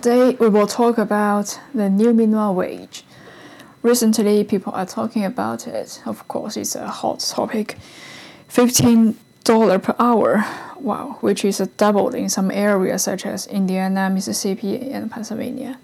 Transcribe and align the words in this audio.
today 0.00 0.34
we 0.40 0.48
will 0.48 0.66
talk 0.66 0.96
about 0.96 1.60
the 1.74 1.90
new 1.90 2.14
minimum 2.14 2.56
wage. 2.56 3.04
Recently, 3.82 4.44
people 4.44 4.72
are 4.72 4.86
talking 4.86 5.26
about 5.26 5.66
it. 5.66 6.02
Of 6.06 6.26
course, 6.26 6.56
it's 6.56 6.74
a 6.74 6.88
hot 6.88 7.20
topic. 7.20 7.76
$15 8.48 9.14
per 9.82 9.94
hour, 9.98 10.44
wow, 10.78 11.18
which 11.20 11.44
is 11.44 11.58
doubled 11.76 12.14
in 12.14 12.30
some 12.30 12.50
areas 12.50 13.02
such 13.02 13.26
as 13.26 13.46
Indiana, 13.48 14.08
Mississippi, 14.08 14.90
and 14.90 15.10
Pennsylvania. 15.10 15.78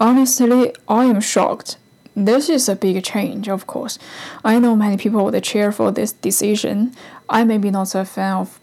Honestly, 0.00 0.74
I 0.88 1.04
am 1.04 1.20
shocked. 1.20 1.78
This 2.16 2.48
is 2.48 2.68
a 2.68 2.74
big 2.74 3.04
change, 3.04 3.48
of 3.48 3.68
course. 3.68 4.00
I 4.44 4.58
know 4.58 4.74
many 4.74 4.96
people 4.96 5.24
would 5.24 5.44
cheer 5.44 5.70
for 5.70 5.92
this 5.92 6.12
decision. 6.12 6.92
I 7.28 7.44
may 7.44 7.58
be 7.58 7.70
not 7.70 7.94
a 7.94 8.04
fan 8.04 8.38
of 8.38 8.58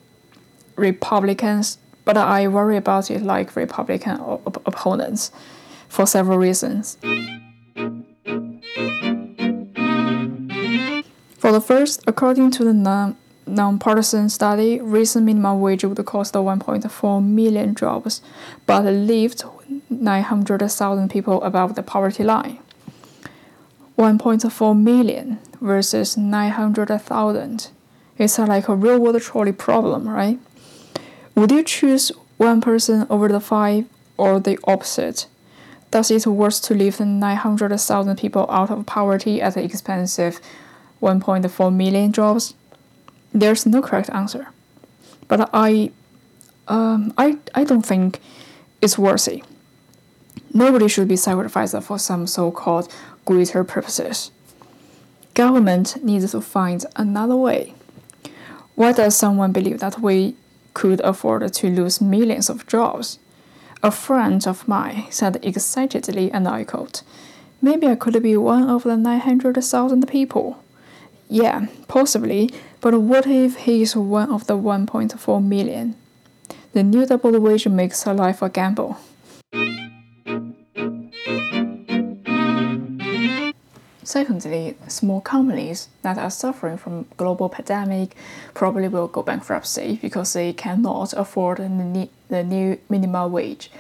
Republicans, 0.76 1.78
but 2.06 2.18
I 2.18 2.48
worry 2.48 2.78
about 2.78 3.10
it 3.12 3.22
like 3.22 3.56
Republican 3.56 4.20
op 4.20 4.62
opponents 4.66 5.32
for 5.88 6.06
several 6.06 6.38
reasons. 6.38 6.98
For 11.38 11.52
the 11.52 11.62
first, 11.62 12.04
according 12.08 12.52
to 12.52 12.64
the 12.64 12.74
non 12.74 13.18
nonpartisan 13.46 14.30
study, 14.30 14.80
recent 14.80 15.26
minimum 15.26 15.60
wage 15.60 15.84
would 15.84 16.06
cost 16.06 16.34
1.4 16.34 17.24
million 17.24 17.76
jobs, 17.76 18.22
but 18.66 18.86
lift 18.86 19.44
900,000 19.90 21.10
people 21.10 21.44
above 21.44 21.76
the 21.76 21.84
poverty 21.84 22.24
line. 22.24 22.60
1.4 23.98 24.82
million 24.82 25.40
versus 25.62 26.18
900,000. 26.18 27.70
It's 28.18 28.40
like 28.40 28.68
a 28.68 28.76
real 28.76 29.00
world 29.00 29.22
trolley 29.22 29.52
problem, 29.52 30.08
right? 30.08 30.40
Would 31.36 31.52
you 31.52 31.64
choose 31.64 32.12
one 32.38 32.62
person 32.62 33.08
over 33.10 33.28
the 33.28 33.40
five 33.40 33.86
or 34.18 34.40
the 34.40 34.60
opposite? 34.66 35.28
Does 35.92 36.12
it 36.12 36.26
worse 36.26 36.60
to 36.62 36.74
leave 36.74 37.00
900,000 37.00 38.18
people 38.18 38.46
out 38.50 38.72
of 38.72 38.86
poverty 38.86 39.42
at 39.42 39.56
the 39.56 39.64
expense 39.64 40.20
of 40.20 40.40
1.4 41.02 41.74
million 41.74 42.12
jobs? 42.12 42.54
There's 43.32 43.66
no 43.66 43.82
correct 43.82 44.10
answer. 44.10 44.48
But 45.28 45.50
I, 45.54 45.92
um, 46.68 47.14
I, 47.18 47.38
I 47.56 47.64
don't 47.64 47.86
think 47.86 48.20
it's 48.82 48.98
worthy. 48.98 49.44
Nobody 50.54 50.88
should 50.88 51.08
be 51.08 51.16
sacrificed 51.16 51.82
for 51.82 51.98
some 51.98 52.28
so-called 52.28 52.94
greater 53.26 53.64
purposes. 53.64 54.32
Government 55.34 56.04
needs 56.04 56.32
to 56.32 56.42
find 56.42 56.86
another 56.96 57.36
way. 57.36 57.74
Why 58.76 58.92
does 58.92 59.16
someone 59.16 59.52
believe 59.52 59.80
that 59.80 60.00
we 60.00 60.36
could 60.74 61.02
afford 61.02 61.52
to 61.54 61.70
lose 61.70 62.02
millions 62.02 62.50
of 62.50 62.68
jobs. 62.68 63.20
A 63.82 63.92
friend 63.92 64.46
of 64.48 64.68
mine 64.68 65.06
said 65.10 65.40
excitedly, 65.44 66.32
and 66.32 66.48
I 66.48 66.64
quote, 66.64 67.02
Maybe 67.62 67.88
I 67.88 67.96
could 67.96 68.22
be 68.22 68.36
one 68.38 68.70
of 68.70 68.84
the 68.84 68.98
900,000 68.98 70.08
people. 70.08 70.64
Yeah, 71.30 71.68
possibly, 71.88 72.50
but 72.82 73.00
what 73.02 73.26
if 73.26 73.56
he 73.58 73.82
is 73.82 73.96
one 73.96 74.32
of 74.32 74.48
the 74.48 74.58
1.4 74.58 75.44
million? 75.44 75.96
The 76.74 76.84
new 76.84 77.06
double 77.06 77.40
wage 77.40 77.68
makes 77.68 78.06
life 78.06 78.42
a 78.42 78.50
gamble. 78.50 78.98
Secondly, 84.14 84.78
small 84.88 85.22
companies 85.22 85.90
that 86.04 86.20
are 86.20 86.30
suffering 86.30 86.78
from 86.78 87.08
global 87.18 87.50
pandemic 87.50 88.16
probably 88.54 88.88
will 88.88 89.08
go 89.08 89.24
bankruptcy 89.24 89.98
because 90.04 90.34
they 90.34 90.54
cannot 90.54 91.14
afford 91.14 91.58
the, 91.58 92.44
new 92.44 92.78
minimum 92.90 93.32
wage. 93.32 93.72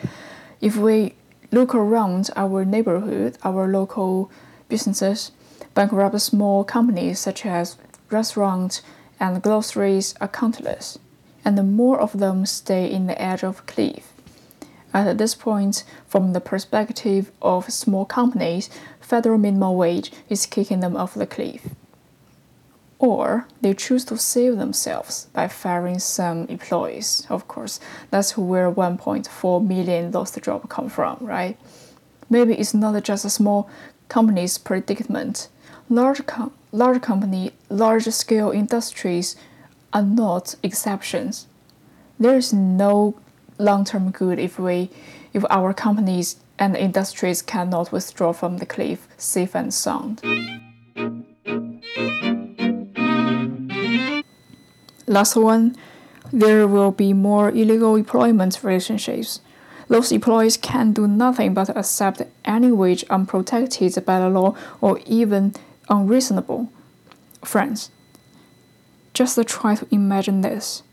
If 0.59 0.75
we 0.75 1.13
look 1.51 1.75
around 1.75 2.31
our 2.35 2.65
neighborhood, 2.65 3.37
our 3.43 3.67
local 3.67 4.31
businesses, 4.69 5.31
bankrupt 5.75 6.19
small 6.19 6.63
companies 6.63 7.19
such 7.19 7.45
as 7.45 7.77
restaurants 8.09 8.81
and 9.19 9.39
groceries 9.39 10.15
are 10.19 10.27
countless, 10.27 10.97
and 11.45 11.77
more 11.77 12.01
of 12.01 12.17
them 12.17 12.47
stay 12.47 12.89
in 12.91 13.05
the 13.05 13.21
edge 13.21 13.43
of 13.43 13.67
cliff. 13.67 14.12
At 14.93 15.17
this 15.17 15.33
point, 15.33 15.83
from 16.07 16.33
the 16.33 16.39
perspective 16.39 17.31
of 17.41 17.71
small 17.73 18.05
companies, 18.05 18.69
federal 19.01 19.39
minimum 19.39 19.75
wage 19.75 20.11
is 20.29 20.45
kicking 20.45 20.81
them 20.81 20.95
off 20.95 21.15
the 21.15 21.25
cliff. 21.25 21.69
Or 22.99 23.47
they 23.61 23.73
choose 23.73 24.05
to 24.05 24.17
save 24.17 24.57
themselves 24.57 25.27
by 25.33 25.47
firing 25.47 25.99
some 25.99 26.45
employees. 26.45 27.25
Of 27.29 27.47
course, 27.47 27.79
that's 28.11 28.37
where 28.37 28.71
1.4 28.71 29.67
million 29.67 30.11
lost 30.11 30.39
jobs 30.41 30.67
come 30.69 30.89
from, 30.89 31.17
right? 31.19 31.57
Maybe 32.29 32.53
it's 32.53 32.73
not 32.73 33.01
just 33.03 33.25
a 33.25 33.29
small 33.29 33.69
company's 34.09 34.57
predicament. 34.57 35.49
Large, 35.89 36.25
com- 36.27 36.53
large 36.71 37.01
company, 37.01 37.51
large 37.69 38.05
scale 38.05 38.51
industries 38.51 39.35
are 39.91 40.03
not 40.03 40.55
exceptions. 40.63 41.47
There 42.19 42.37
is 42.37 42.53
no 42.53 43.15
long-term 43.57 44.11
good 44.11 44.39
if 44.39 44.59
we 44.59 44.89
if 45.33 45.43
our 45.49 45.73
companies 45.73 46.37
and 46.59 46.75
industries 46.75 47.41
cannot 47.41 47.91
withdraw 47.91 48.31
from 48.31 48.57
the 48.57 48.65
cliff 48.65 49.07
safe 49.17 49.55
and 49.55 49.73
sound. 49.73 50.21
Last 55.07 55.35
one, 55.35 55.75
there 56.31 56.67
will 56.67 56.91
be 56.91 57.13
more 57.13 57.49
illegal 57.49 57.95
employment 57.95 58.59
relationships. 58.63 59.41
Those 59.87 60.11
employees 60.11 60.57
can 60.57 60.93
do 60.93 61.07
nothing 61.07 61.53
but 61.53 61.75
accept 61.75 62.21
any 62.45 62.71
wage 62.71 63.03
unprotected 63.09 64.05
by 64.05 64.19
the 64.19 64.29
law 64.29 64.55
or 64.81 64.99
even 65.05 65.53
unreasonable. 65.89 66.69
Friends, 67.43 67.91
just 69.13 69.37
try 69.47 69.75
to 69.75 69.87
imagine 69.91 70.41
this. 70.41 70.83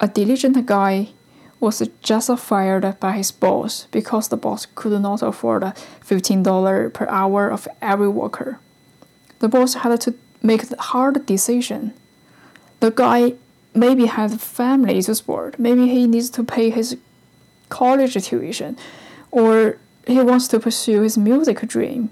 A 0.00 0.08
diligent 0.08 0.64
guy 0.66 1.10
was 1.60 1.82
just 2.02 2.30
fired 2.38 3.00
by 3.00 3.12
his 3.12 3.32
boss 3.32 3.86
because 3.90 4.28
the 4.28 4.36
boss 4.36 4.66
could 4.74 5.00
not 5.00 5.22
afford 5.22 5.62
$15 5.62 6.92
per 6.92 7.06
hour 7.08 7.50
of 7.50 7.66
every 7.82 8.08
worker. 8.08 8.60
The 9.40 9.48
boss 9.48 9.74
had 9.74 10.00
to 10.02 10.14
make 10.42 10.68
the 10.68 10.80
hard 10.80 11.26
decision. 11.26 11.94
The 12.80 12.90
guy 12.90 13.34
maybe 13.74 14.06
had 14.06 14.40
family 14.40 15.02
to 15.02 15.14
support, 15.14 15.58
maybe 15.58 15.88
he 15.88 16.06
needs 16.06 16.30
to 16.30 16.44
pay 16.44 16.70
his 16.70 16.96
college 17.68 18.14
tuition, 18.24 18.76
or 19.30 19.78
he 20.06 20.20
wants 20.20 20.48
to 20.48 20.60
pursue 20.60 21.02
his 21.02 21.18
music 21.18 21.60
dream. 21.68 22.10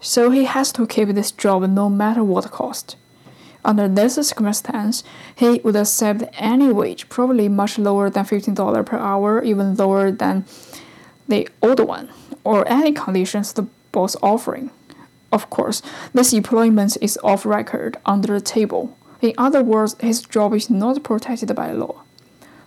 So 0.00 0.30
he 0.30 0.44
has 0.44 0.72
to 0.72 0.86
keep 0.86 1.08
this 1.10 1.30
job 1.30 1.62
no 1.68 1.88
matter 1.88 2.24
what 2.24 2.50
cost. 2.50 2.96
Under 3.64 3.88
this 3.88 4.14
circumstance, 4.14 5.04
he 5.34 5.60
would 5.62 5.76
accept 5.76 6.24
any 6.34 6.72
wage, 6.72 7.08
probably 7.08 7.48
much 7.48 7.78
lower 7.78 8.10
than 8.10 8.24
$15 8.24 8.86
per 8.86 8.98
hour, 8.98 9.42
even 9.42 9.76
lower 9.76 10.10
than 10.10 10.44
the 11.28 11.48
old 11.62 11.80
one, 11.80 12.08
or 12.42 12.66
any 12.68 12.92
conditions 12.92 13.52
the 13.52 13.66
boss 13.92 14.16
offering. 14.22 14.70
Of 15.30 15.48
course, 15.48 15.80
this 16.12 16.32
employment 16.32 16.96
is 17.00 17.18
off 17.22 17.46
record, 17.46 17.96
under 18.04 18.34
the 18.34 18.40
table. 18.40 18.96
In 19.20 19.32
other 19.38 19.62
words, 19.62 19.96
his 20.00 20.22
job 20.22 20.52
is 20.54 20.68
not 20.68 21.04
protected 21.04 21.54
by 21.54 21.70
law. 21.72 22.02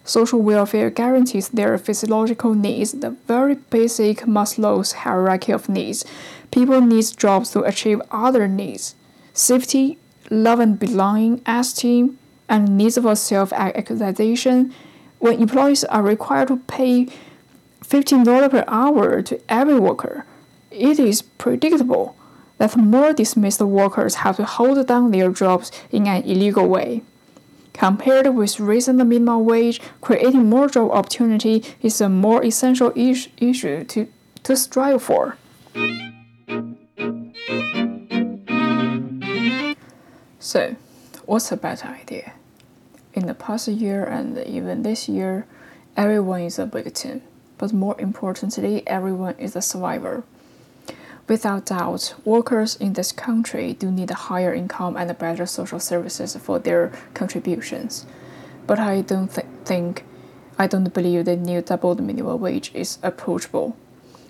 Social 0.05 0.39
welfare 0.39 0.89
guarantees 0.89 1.49
their 1.49 1.77
physiological 1.77 2.53
needs, 2.53 2.93
the 2.93 3.09
very 3.27 3.55
basic 3.55 4.19
Maslow's 4.19 4.93
hierarchy 4.93 5.51
of 5.51 5.67
needs. 5.67 6.05
People 6.51 6.79
need 6.79 7.05
jobs 7.17 7.49
to 7.51 7.63
achieve 7.63 8.01
other 8.11 8.47
needs 8.47 8.95
safety, 9.33 9.97
love 10.29 10.59
and 10.59 10.79
belonging, 10.79 11.41
esteem, 11.45 12.17
and 12.47 12.77
needs 12.77 12.97
for 12.97 13.15
self 13.15 13.51
actualization, 13.53 14.73
when 15.19 15.41
employees 15.41 15.83
are 15.85 16.03
required 16.03 16.49
to 16.49 16.57
pay 16.67 17.07
$15 17.83 18.51
per 18.51 18.63
hour 18.67 19.21
to 19.21 19.39
every 19.49 19.79
worker, 19.79 20.25
it 20.71 20.99
is 20.99 21.21
predictable 21.21 22.15
that 22.57 22.75
more 22.75 23.13
dismissed 23.13 23.61
workers 23.61 24.15
have 24.15 24.37
to 24.37 24.45
hold 24.45 24.85
down 24.87 25.11
their 25.11 25.31
jobs 25.31 25.71
in 25.91 26.07
an 26.07 26.23
illegal 26.23 26.67
way. 26.67 27.01
Compared 27.73 28.33
with 28.33 28.59
raising 28.59 28.97
the 28.97 29.05
minimum 29.05 29.45
wage, 29.45 29.81
creating 29.99 30.49
more 30.49 30.69
job 30.69 30.91
opportunity 30.91 31.63
is 31.81 31.99
a 31.99 32.07
more 32.07 32.43
essential 32.43 32.93
is- 32.95 33.27
issue 33.37 33.83
to, 33.83 34.07
to 34.43 34.55
strive 34.55 35.03
for. 35.03 35.37
So, 40.55 40.77
what's 41.25 41.51
a 41.51 41.57
better 41.57 41.89
idea? 41.89 42.31
In 43.13 43.25
the 43.25 43.33
past 43.33 43.67
year 43.67 44.05
and 44.05 44.37
even 44.37 44.83
this 44.83 45.09
year, 45.09 45.45
everyone 45.97 46.43
is 46.43 46.57
a 46.57 46.65
victim, 46.65 47.23
but 47.57 47.73
more 47.73 47.99
importantly, 47.99 48.81
everyone 48.87 49.35
is 49.37 49.57
a 49.57 49.61
survivor. 49.61 50.23
Without 51.27 51.65
doubt, 51.65 52.15
workers 52.23 52.77
in 52.77 52.93
this 52.93 53.11
country 53.11 53.73
do 53.73 53.91
need 53.91 54.11
a 54.11 54.29
higher 54.31 54.53
income 54.53 54.95
and 54.95 55.17
better 55.17 55.45
social 55.45 55.81
services 55.81 56.37
for 56.37 56.57
their 56.57 56.93
contributions. 57.13 58.05
But 58.65 58.79
I 58.79 59.01
don't 59.01 59.27
th- 59.27 59.47
think 59.65 60.05
I 60.57 60.67
don't 60.67 60.93
believe 60.93 61.25
the 61.25 61.35
new 61.35 61.63
double 61.63 61.95
minimum 61.95 62.39
wage 62.39 62.71
is 62.73 62.97
approachable. 63.03 63.75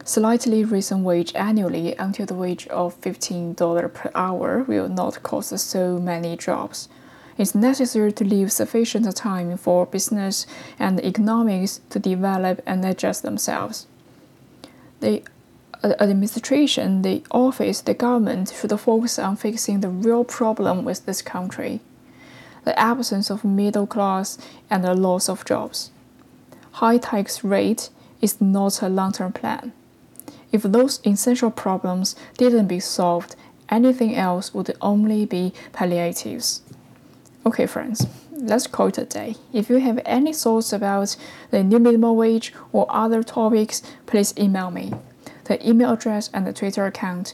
Slightly 0.07 0.63
raising 0.63 1.03
wage 1.03 1.33
annually 1.33 1.95
until 1.95 2.27
the 2.27 2.35
wage 2.35 2.67
of 2.67 3.01
$15 3.01 3.91
per 3.91 4.11
hour 4.13 4.63
will 4.67 4.87
not 4.87 5.23
cost 5.23 5.57
so 5.57 5.97
many 5.97 6.37
jobs. 6.37 6.87
It's 7.39 7.55
necessary 7.55 8.13
to 8.13 8.23
leave 8.23 8.51
sufficient 8.51 9.13
time 9.15 9.57
for 9.57 9.87
business 9.87 10.45
and 10.77 11.03
economics 11.03 11.81
to 11.89 11.97
develop 11.97 12.61
and 12.67 12.85
adjust 12.85 13.23
themselves. 13.23 13.87
The 14.99 15.23
uh, 15.83 15.95
administration, 15.99 17.01
the 17.01 17.23
office, 17.31 17.81
the 17.81 17.95
government 17.95 18.53
should 18.55 18.79
focus 18.79 19.17
on 19.17 19.35
fixing 19.37 19.81
the 19.81 19.89
real 19.89 20.23
problem 20.23 20.85
with 20.85 21.05
this 21.05 21.21
country 21.21 21.81
the 22.63 22.77
absence 22.79 23.29
of 23.29 23.45
middle 23.45 23.85
class 23.85 24.37
and 24.69 24.83
the 24.83 24.93
loss 24.93 25.29
of 25.29 25.45
jobs 25.45 25.91
high 26.73 26.97
tax 26.97 27.43
rate 27.43 27.89
is 28.21 28.41
not 28.41 28.81
a 28.81 28.89
long 28.89 29.11
term 29.11 29.31
plan. 29.31 29.71
If 30.55 30.61
those 30.61 31.01
essential 31.05 31.51
problems 31.51 32.15
didn't 32.37 32.67
be 32.67 32.79
solved, 32.79 33.35
anything 33.67 34.15
else 34.15 34.53
would 34.53 34.73
only 34.79 35.25
be 35.25 35.51
palliatives. 35.73 36.61
Okay, 37.45 37.65
friends, 37.65 38.07
let's 38.31 38.65
call 38.65 38.87
it 38.87 38.97
a 38.97 39.03
day. 39.03 39.35
If 39.51 39.69
you 39.69 39.79
have 39.79 39.99
any 40.05 40.31
thoughts 40.31 40.71
about 40.71 41.17
the 41.51 41.61
new 41.61 41.77
minimum 41.77 42.15
wage 42.15 42.53
or 42.71 42.85
other 42.89 43.21
topics, 43.21 43.83
please 44.05 44.33
email 44.39 44.71
me. 44.71 44.93
The 45.43 45.57
email 45.67 45.91
address 45.91 46.29
and 46.33 46.47
the 46.47 46.53
Twitter 46.53 46.85
account 46.85 47.33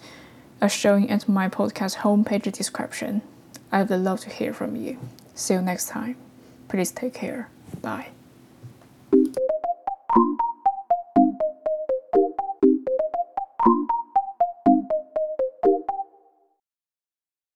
are 0.59 0.67
showing 0.67 1.11
at 1.11 1.29
my 1.29 1.47
podcast 1.47 1.97
homepage 1.97 2.51
description. 2.51 3.21
I 3.71 3.83
would 3.83 4.01
love 4.01 4.21
to 4.21 4.31
hear 4.31 4.51
from 4.51 4.75
you. 4.75 4.97
See 5.35 5.53
you 5.53 5.61
next 5.61 5.89
time. 5.89 6.15
Please 6.69 6.89
take 6.89 7.13
care. 7.13 7.49
Bye. 7.83 8.07